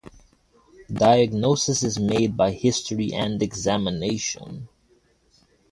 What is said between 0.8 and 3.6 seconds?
Diagnosis is made by history and